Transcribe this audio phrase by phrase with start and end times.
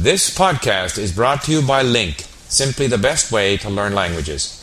[0.00, 4.56] This podcast is brought to you by Link, simply the best way to learn languages.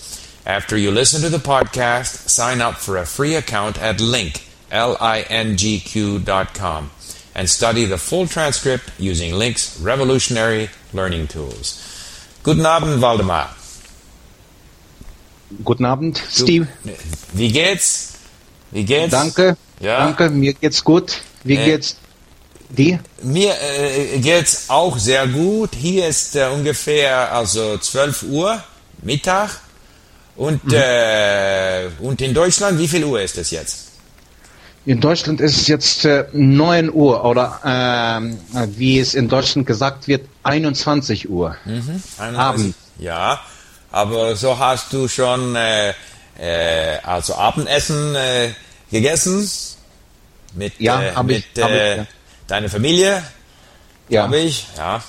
[0.47, 6.19] After you listen to the podcast, sign up for a free account at link, L-I-N-G-Q
[6.25, 6.89] dot com,
[7.35, 11.77] and study the full transcript using Link's revolutionary learning tools.
[12.41, 13.53] Guten Abend, Waldemar.
[15.63, 16.67] Guten Abend, Steve.
[17.35, 18.17] Wie geht's?
[18.71, 19.11] Wie geht's?
[19.11, 19.55] Danke.
[19.79, 19.99] Ja.
[20.07, 21.21] Danke, mir geht's gut.
[21.43, 21.95] Wie Äh, geht's
[22.69, 22.99] dir?
[23.21, 25.71] Mir äh, geht's auch sehr gut.
[25.75, 28.63] Hier ist äh, ungefähr also 12 Uhr
[29.01, 29.49] Mittag
[30.35, 33.87] und äh, und in Deutschland wie viel Uhr ist es jetzt?
[34.85, 38.39] In Deutschland ist es jetzt äh, 9 Uhr oder ähm,
[38.77, 41.57] wie es in Deutschland gesagt wird, 21 Uhr.
[41.65, 42.37] 31?
[42.37, 42.75] Abend.
[42.97, 43.41] Ja,
[43.91, 45.93] aber so hast du schon äh,
[46.39, 48.51] äh, also Abendessen äh,
[48.91, 49.49] gegessen
[50.53, 52.07] mit Ja, äh, hab mit ich, hab ich, äh, ja.
[52.47, 53.23] Deiner Familie,
[54.09, 54.23] Ja.
[54.23, 55.03] habe ich, ja.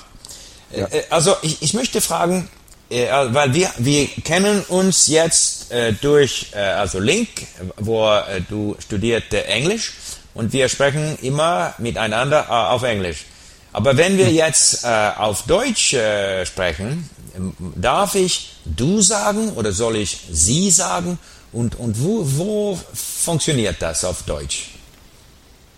[0.75, 0.85] Ja.
[0.87, 2.49] Äh, Also ich, ich möchte fragen,
[2.89, 7.29] äh, weil wir wir kennen uns jetzt äh, durch äh, also Link,
[7.77, 9.93] wo äh, du studiert äh, Englisch
[10.33, 13.25] und wir sprechen immer miteinander äh, auf Englisch.
[13.71, 14.87] Aber wenn wir jetzt äh,
[15.17, 21.19] auf Deutsch äh, sprechen, ähm, darf ich du sagen oder soll ich sie sagen?
[21.51, 24.69] Und, und wo, wo funktioniert das auf Deutsch?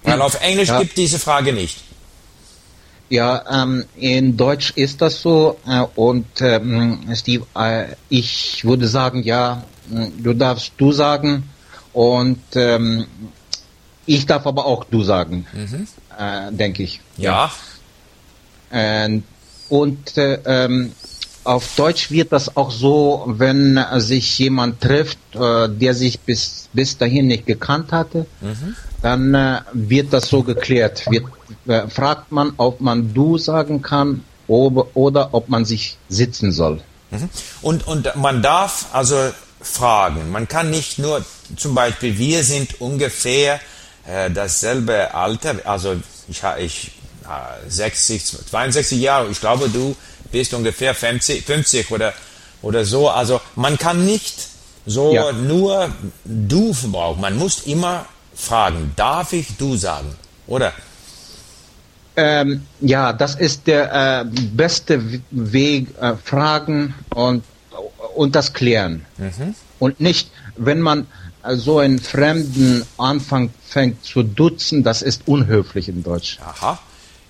[0.03, 0.79] Weil auf Englisch Ja.
[0.79, 1.77] gibt diese Frage nicht.
[3.09, 9.23] Ja, ähm, in Deutsch ist das so äh, und ähm, Steve, äh, ich würde sagen,
[9.23, 9.63] ja,
[10.17, 11.49] du darfst du sagen
[11.91, 13.05] und ähm,
[14.05, 15.45] ich darf aber auch du sagen,
[16.17, 17.01] äh, denke ich.
[17.17, 17.51] Ja.
[18.71, 19.23] Ähm,
[19.67, 20.93] und äh, ähm,
[21.43, 26.69] auf Deutsch wird das auch so, wenn äh, sich jemand trifft, äh, der sich bis,
[26.73, 28.25] bis dahin nicht gekannt hatte,
[29.01, 31.05] dann äh, wird das so geklärt.
[31.09, 31.25] Wird,
[31.67, 36.81] äh, fragt man, ob man du sagen kann ob, oder ob man sich sitzen soll.
[37.61, 39.31] Und, und man darf also
[39.61, 40.31] fragen.
[40.31, 41.23] Man kann nicht nur,
[41.57, 43.59] zum Beispiel, wir sind ungefähr
[44.07, 45.95] äh, dasselbe Alter, also
[46.27, 46.91] ich, ich
[47.25, 49.95] äh, 60, 62 Jahre, ich glaube, du
[50.31, 52.13] bist ungefähr 50, 50 oder,
[52.61, 53.09] oder so.
[53.09, 54.33] Also man kann nicht
[54.85, 55.31] so Ja.
[55.31, 55.91] nur
[56.25, 57.21] du verbrauchen.
[57.21, 58.05] Man muss immer
[58.35, 60.15] fragen, darf ich du sagen?
[60.47, 60.73] Oder?
[62.15, 67.43] Ähm, ja, das ist der äh, beste Weg, äh, fragen und,
[68.15, 69.05] und das klären.
[69.79, 71.07] Und nicht, wenn man
[71.43, 76.37] äh, so einen Fremden anfängt fängt zu duzen, das ist unhöflich in Deutsch.
[76.43, 76.79] Aha.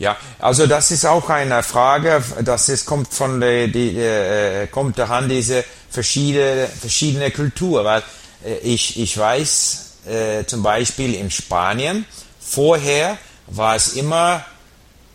[0.01, 4.97] Ja, also das ist auch eine Frage, das ist, kommt von der, die, äh, kommt
[4.97, 8.01] daran diese verschiedene, verschiedene Kultur, weil
[8.43, 12.05] äh, ich, ich weiß äh, zum Beispiel in Spanien,
[12.39, 14.43] vorher war es immer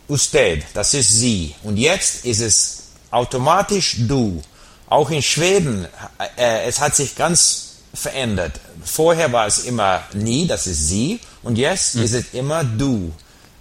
[0.06, 1.56] usted, das ist sie.
[1.64, 4.40] Und jetzt ist es automatisch du.
[4.88, 5.88] Auch in Schweden,
[6.36, 8.60] äh, es hat sich ganz verändert.
[8.84, 11.18] Vorher war es immer nie, das ist sie.
[11.42, 13.12] Und jetzt ist es immer du.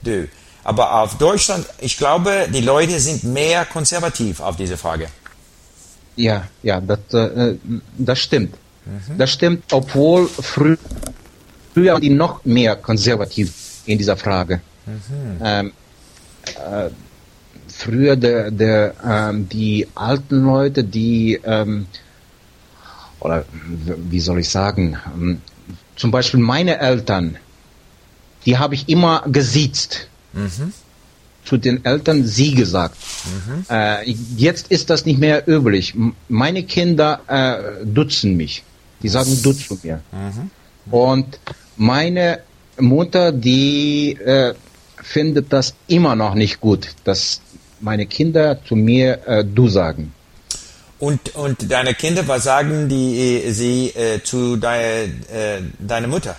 [0.03, 0.27] Du.
[0.65, 5.07] Aber auf Deutschland, ich glaube, die Leute sind mehr konservativ auf diese Frage.
[6.15, 7.55] Ja, ja, das, äh,
[7.97, 8.55] das stimmt.
[9.17, 10.77] Das stimmt, obwohl frü
[11.73, 13.53] früher waren die noch mehr konservativ
[13.85, 14.61] in dieser Frage.
[15.43, 15.73] Ähm,
[16.45, 16.89] äh,
[17.67, 21.87] früher der, der, ähm, die alten Leute, die, ähm,
[23.19, 23.45] oder
[24.11, 25.41] wie soll ich sagen, ähm,
[25.95, 27.37] zum Beispiel meine Eltern,
[28.45, 30.07] die habe ich immer gesiezt.
[31.43, 32.97] Zu den Eltern sie gesagt.
[33.69, 35.93] Äh, jetzt ist das nicht mehr üblich.
[36.27, 38.63] Meine Kinder äh, duzen mich.
[39.01, 40.01] Die sagen du zu mir.
[40.89, 41.39] Und
[41.77, 42.39] meine
[42.79, 44.53] Mutter, die äh,
[45.01, 47.41] findet das immer noch nicht gut, dass
[47.79, 50.13] meine Kinder zu mir äh, du sagen.
[50.99, 56.35] Und, und deine Kinder, was sagen die, äh, sie äh, zu deiner äh, deine Mutter?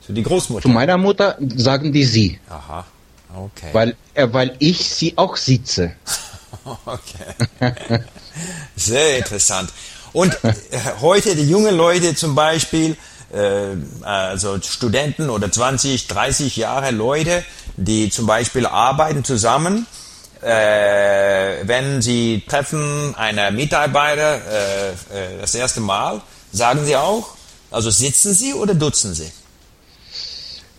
[0.00, 0.62] Zu die Großmutter?
[0.62, 2.86] Zu meiner Mutter sagen die sie, Aha,
[3.34, 3.70] okay.
[3.72, 5.92] weil, äh, weil ich sie auch sitze.
[6.84, 8.02] Okay.
[8.74, 9.70] Sehr interessant.
[10.12, 10.54] Und äh,
[11.00, 12.96] heute die jungen Leute zum Beispiel,
[13.32, 17.44] äh, also Studenten oder 20, 30 Jahre Leute,
[17.76, 19.86] die zum Beispiel arbeiten zusammen,
[20.42, 24.94] äh, wenn sie treffen einen Mitarbeiter äh, äh,
[25.40, 26.20] das erste Mal,
[26.52, 27.36] sagen sie auch,
[27.70, 29.30] also sitzen sie oder dutzen sie?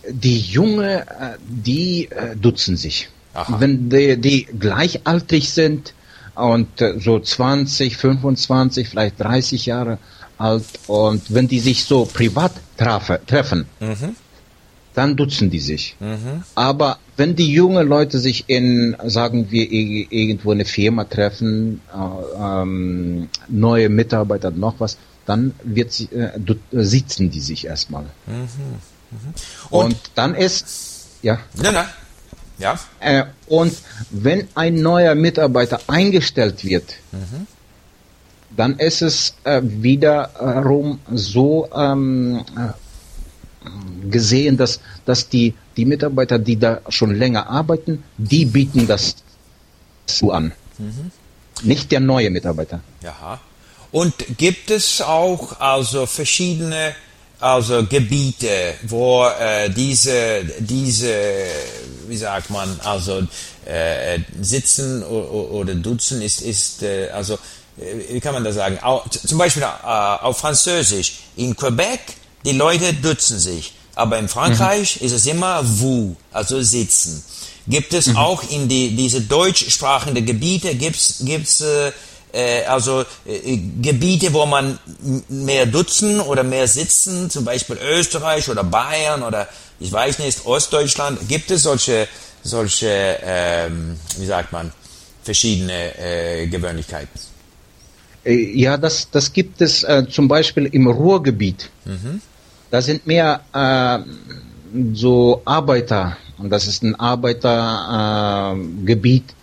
[0.09, 3.09] Die Junge, äh, die äh, duzen sich.
[3.33, 3.59] Aha.
[3.59, 5.93] Wenn die, die gleichaltrig sind
[6.35, 9.97] und äh, so 20, 25, vielleicht 30 Jahre
[10.37, 13.65] alt und wenn die sich so privat trafe, treffen,
[14.93, 15.95] dann duzen die sich.
[16.55, 23.29] Aber wenn die jungen Leute sich in, sagen wir, irgendwo eine Firma treffen, äh, ähm,
[23.47, 26.39] neue Mitarbeiter, noch was, dann wird äh,
[26.71, 28.05] sitzen die sich erstmal.
[29.69, 30.65] Und- Und, dann ist,
[31.21, 31.87] ja, Nein, nein.
[32.59, 32.79] Ja.
[32.99, 33.73] äh, und
[34.09, 36.93] wenn ein neuer Mitarbeiter eingestellt wird,
[38.55, 46.57] dann ist es äh, wiederum so ähm, äh, gesehen, dass, dass die, die Mitarbeiter, die
[46.57, 49.17] da schon länger arbeiten, die bieten das
[50.07, 50.51] so an.
[51.63, 52.79] Nicht der neue Mitarbeiter.
[53.03, 53.39] Ja.
[53.91, 56.95] Und gibt es auch also verschiedene
[57.39, 61.13] also Gebiete, wo äh, diese diese
[62.07, 63.21] wie sagt man also
[63.65, 67.35] äh, sitzen oder duzen ist ist äh, also
[67.79, 68.79] äh, wie kann man das sagen?
[68.81, 71.99] Au, z- zum Beispiel äh, auf Französisch in Quebec
[72.45, 77.23] die Leute duzen sich, aber in Frankreich ist es immer vous, also sitzen.
[77.67, 81.61] Gibt es auch in die, diese deutschsprachige Gebiete, gibt's gibt's
[82.37, 84.77] äh, also äh, Gebiete, wo man
[85.29, 89.47] mehr dutzen oder mehr sitzen, zum Beispiel Österreich oder Bayern oder
[89.79, 92.07] ich weiß nicht, Ostdeutschland, gibt es solche,
[92.43, 94.71] solche ähm, wie sagt man,
[95.23, 97.19] verschiedene äh, Gewöhnlichkeiten?
[98.23, 101.69] Äh, Ja, das, das gibt es äh, zum Beispiel im Ruhrgebiet.
[102.71, 103.99] Da sind mehr äh,
[104.93, 109.33] so Arbeiter, und das ist ein Arbeitergebiet, äh, Gebiet.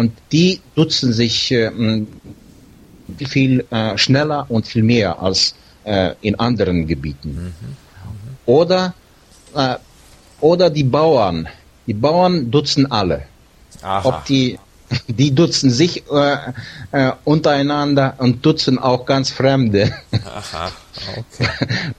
[0.00, 1.70] und die dutzen sich äh,
[3.26, 5.54] viel äh, schneller und viel mehr als
[5.84, 7.54] äh, in anderen Gebieten.
[8.46, 8.94] Oder,
[9.54, 9.76] äh,
[10.40, 11.48] oder die Bauern.
[11.86, 13.22] Die Bauern dutzen alle
[13.82, 14.08] Aha.
[14.08, 14.58] ob die
[15.08, 16.36] die dutzen sich äh,
[16.92, 19.92] äh, untereinander und dutzen auch ganz Fremde.
[20.12, 20.70] Aha.
[21.16, 21.48] Okay.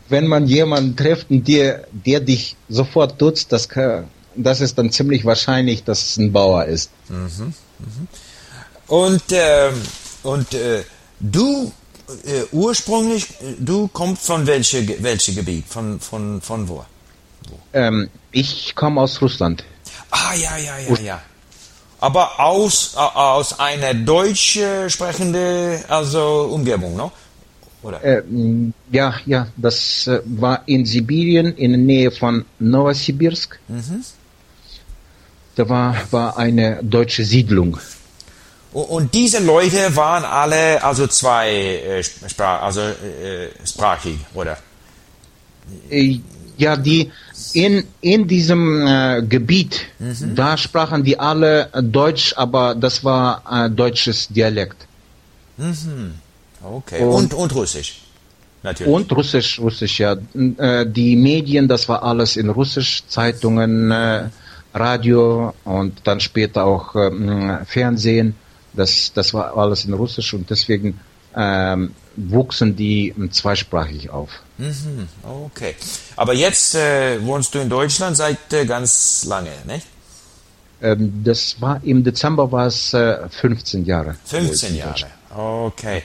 [0.07, 4.05] Wenn man jemanden trifft, und der, der dich sofort dutzt, das, kann-
[4.35, 6.91] das ist dann ziemlich wahrscheinlich, dass es ein Bauer ist.
[8.87, 9.73] Und, ähm,
[10.23, 10.83] und äh,
[11.31, 11.72] du
[12.25, 15.66] äh, ursprünglich, äh, du kommst von welchem welche Gebiet?
[15.68, 16.86] Von, von, von wo?
[17.74, 19.63] Ähm, ich komme aus Russland.
[20.12, 21.22] Ah, ja, ja, ja, ja.
[22.00, 27.12] Aber aus, äh, aus einer deutsch äh, sprechende also Umgebung, no?
[27.81, 28.04] Oder?
[28.04, 33.60] Ähm, ja, ja, das äh, war in Sibirien in der Nähe von Novosibirsk.
[35.56, 37.77] Da war, war eine deutsche Siedlung.
[38.75, 44.57] Und, und diese Leute waren alle also zwei äh, Sprach, also äh, sprachig, oder?
[45.89, 46.19] Äh,
[46.57, 47.12] Ja, die
[47.54, 49.74] in, in diesem äh, Gebiet,
[50.39, 54.88] da sprachen die alle äh, Deutsch, aber das war äh, deutsches Dialekt.
[56.63, 57.01] Okay.
[57.04, 58.01] Und, und Russisch.
[58.63, 58.94] Natürlich.
[58.94, 60.16] Und Russisch, Russisch, ja.
[60.57, 64.30] Äh, die Medien, das war alles in Russisch, Zeitungen, äh,
[64.74, 68.36] Radio und dann später auch ähm, Fernsehen.
[68.75, 71.00] Das, das war alles in Russisch und deswegen
[71.36, 74.30] ähm, wuchsen die ähm, zweisprachig auf.
[74.57, 75.75] Mhm, okay.
[76.16, 79.81] Aber jetzt äh, wohnst du in Deutschland seit äh, ganz lange, ne?
[80.81, 84.16] Ähm, das war im Dezember war es äh, 15 Jahre.
[84.30, 85.07] wo ich 15 in Jahre.
[85.36, 86.04] Okay.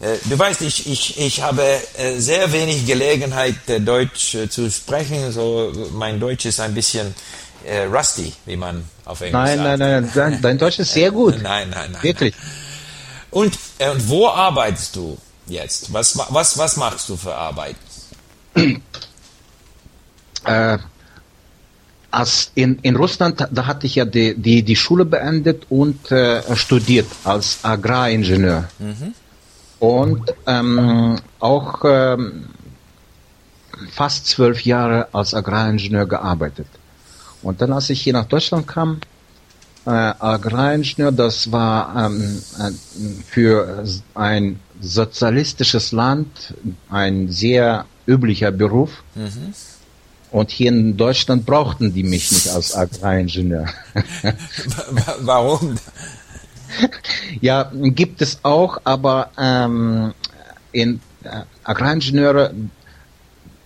[0.00, 1.62] Äh, Du weißt, ich, ich, ich habe
[1.98, 5.30] äh, sehr wenig Gelegenheit, äh, Deutsch zu sprechen.
[5.30, 7.14] So, mein Deutsch ist ein bisschen
[7.64, 9.78] äh, rusty, wie man auf Englisch Nein, sagt.
[9.78, 11.42] nein, nein, dein, dein Deutsch ist sehr gut.
[11.42, 12.02] Nein, nein, nein.
[12.02, 12.34] Wirklich.
[13.30, 15.92] Und, äh, und wo arbeitest du jetzt?
[15.92, 17.76] Was, was, was machst du für Arbeit?
[20.44, 20.78] Äh,
[22.10, 26.56] als in, in Russland, da hatte ich ja die, die, die Schule beendet und äh,
[26.56, 28.68] studiert als Agraringenieur.
[29.78, 32.46] Und ähm, auch ähm,
[33.92, 36.66] fast zwölf Jahre als Agraringenieur gearbeitet.
[37.42, 39.00] Und dann, als ich hier nach Deutschland kam,
[39.86, 42.70] äh, Agraringenieur, das war ähm, äh,
[43.26, 46.54] für ein sozialistisches Land
[46.90, 49.02] ein sehr üblicher Beruf.
[50.30, 53.66] Und hier in Deutschland brauchten die mich nicht als Agraringenieur.
[55.20, 55.76] Warum?
[57.40, 60.12] ja, gibt es auch, aber ähm,
[60.72, 62.54] in äh, Agraringenieure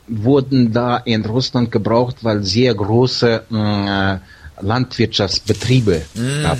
[0.06, 4.18] wurden da in Russland gebraucht, weil sehr große äh,
[4.60, 6.02] Landwirtschaftsbetriebe
[6.42, 6.58] gab.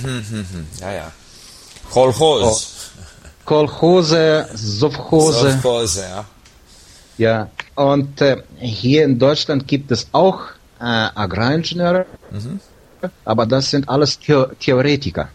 [0.80, 1.12] Ja, ja.
[1.90, 2.92] Kolchos.
[3.44, 5.52] Kolchose, Sovchose.
[5.52, 6.24] Sovchose, ja.
[7.16, 10.40] Ja, und äh, hier in Deutschland gibt es auch
[10.80, 12.06] äh, Agraringenieure,
[13.24, 15.28] aber das sind alles Theo Theoretiker.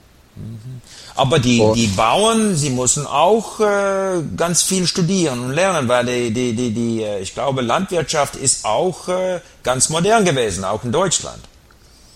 [1.19, 6.31] Aber die, die Bauern, sie müssen auch äh, ganz viel studieren und lernen, weil die,
[6.31, 10.93] die, die, die äh, ich glaube, Landwirtschaft ist auch äh, ganz modern gewesen, auch in
[10.93, 11.41] Deutschland.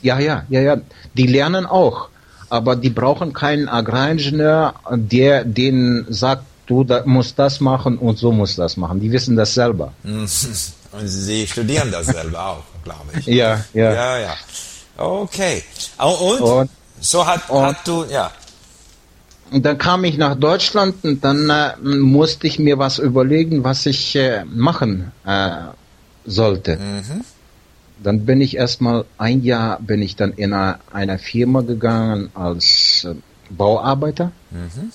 [0.01, 0.77] Ja, ja, ja, ja.
[1.15, 2.07] Die lernen auch,
[2.50, 8.31] aber die brauchen keinen Agraringenieur, der denen sagt, du da, musst das machen und so
[8.31, 9.01] musst das machen.
[9.01, 9.91] Die wissen das selber.
[10.93, 13.25] Und sie studieren das selber auch, glaube ich.
[13.25, 13.93] Ja, ja.
[13.93, 14.36] Ja, ja.
[14.95, 15.63] Okay.
[15.98, 16.69] Und, und
[17.01, 18.29] so hat, und, hat du, ja.
[19.53, 23.86] Und dann kam ich nach Deutschland und dann äh, musste ich mir was überlegen, was
[23.86, 25.51] ich äh, machen äh,
[26.25, 26.77] sollte.
[26.77, 27.24] Mhm.
[28.01, 33.05] Dann bin ich erstmal ein Jahr bin ich dann in einer, einer Firma gegangen als
[33.07, 33.13] äh,
[33.51, 34.31] Bauarbeiter.
[34.50, 34.91] Mhm.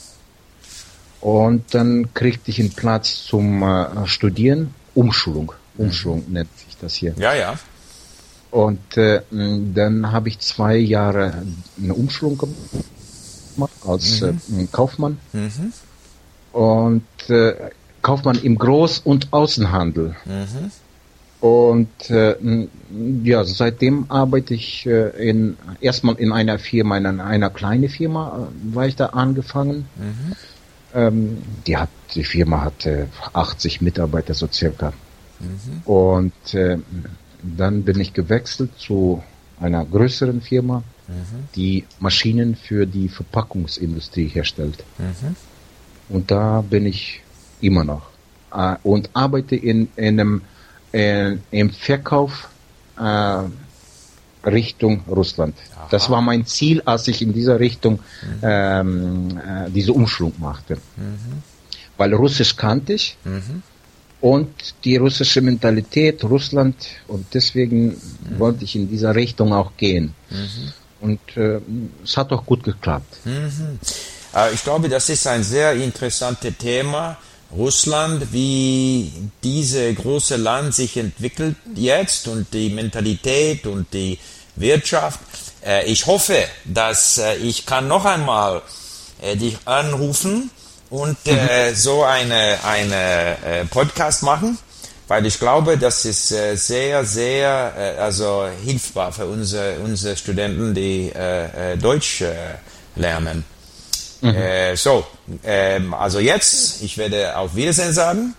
[1.21, 5.53] Und dann kriegte ich einen Platz zum äh, Studieren, Umschulung.
[5.77, 6.33] Umschulung mhm.
[6.33, 7.15] nennt sich das hier.
[7.17, 7.55] Ja, ja.
[8.51, 11.45] Und äh, dann habe ich zwei Jahre
[11.81, 12.57] eine Umschulung gemacht
[13.87, 14.61] als mhm.
[14.61, 15.19] äh, Kaufmann.
[15.33, 15.73] Mhm.
[16.53, 17.55] Und äh,
[18.03, 20.17] Kaufmann im Groß- und Außenhandel.
[20.25, 20.71] Mhm.
[21.41, 22.35] Und äh,
[23.23, 28.75] ja, seitdem arbeite ich äh, in erstmal in einer Firma, in einer kleinen Firma, äh,
[28.75, 29.87] war ich da angefangen.
[29.97, 30.33] Mhm.
[30.95, 34.93] Ähm, die hat die Firma hatte 80 Mitarbeiter so circa.
[35.39, 35.83] Mhm.
[35.85, 36.79] Und äh,
[37.43, 39.23] dann bin ich gewechselt zu
[39.61, 41.49] einer größeren Firma, mhm.
[41.57, 44.85] die Maschinen für die Verpackungsindustrie herstellt.
[44.99, 45.37] Mhm.
[46.09, 47.23] Und da bin ich
[47.61, 48.11] immer noch
[48.53, 50.43] äh, und arbeite in, in einem
[50.93, 52.49] äh, im Verkauf
[52.99, 53.43] äh,
[54.49, 55.57] Richtung Russland.
[55.75, 55.89] Aha.
[55.91, 58.39] Das war mein Ziel, als ich in dieser Richtung mhm.
[58.43, 60.77] ähm, äh, diese Umschwung machte.
[60.97, 61.43] Mhm.
[61.97, 63.63] Weil Russisch kannte ich mhm
[64.21, 66.75] und die russische Mentalität, Russland
[67.07, 68.39] und deswegen mhm.
[68.39, 70.15] wollte ich in dieser Richtung auch gehen.
[71.01, 71.61] Und äh,
[72.03, 73.19] es hat auch gut geklappt.
[73.25, 73.79] Mhm.
[74.35, 77.17] Äh, ich glaube, das ist ein sehr interessantes Thema.
[77.51, 79.11] Russland, wie
[79.43, 84.19] diese große Land sich entwickelt jetzt und die Mentalität und die
[84.57, 85.21] Wirtschaft.
[85.65, 88.63] Äh, ich hoffe, dass äh, ich kann noch einmal
[89.35, 90.49] dich anrufen
[90.91, 91.75] und mhm.
[91.75, 94.57] so eine, eine Podcast machen,
[95.09, 100.75] weil ich glaube, das ist äh, sehr, sehr äh, also hilfbar für unsere, unsere Studenten,
[100.75, 102.35] die äh, äh, Deutsch äh,
[102.95, 103.45] lernen.
[104.21, 104.35] Mhm.
[104.35, 105.07] Äh, so,
[105.45, 108.35] ähm, also jetzt, ich werde auf Wiedersehen sagen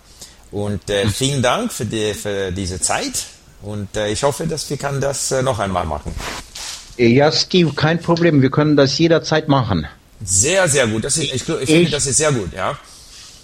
[0.52, 1.10] und äh, mhm.
[1.10, 3.24] vielen Dank für, die, für diese Zeit
[3.62, 6.14] und äh, ich hoffe, dass wir kann das äh, noch einmal machen.
[6.96, 8.42] Ja, Steve, kein Problem.
[8.42, 9.86] Wir können das jederzeit machen.
[10.22, 11.04] Sehr, sehr gut.
[11.04, 12.78] Das ist, ich, ich, ich finde, das ist sehr gut, ja.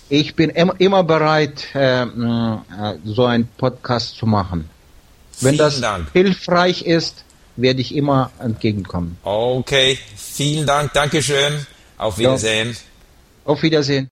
[0.08, 2.06] Ich bin immer, immer bereit, äh, äh,
[3.04, 4.70] so einen Podcast zu machen.
[5.40, 6.12] Wenn vielen das Dank.
[6.12, 7.24] hilfreich ist,
[7.56, 9.18] werde ich immer entgegenkommen.
[9.22, 11.66] Okay, vielen Dank, Dankeschön.
[11.98, 12.70] Auf Wiedersehen.
[12.70, 13.52] Ja.
[13.52, 14.04] Auf Wiedersehen.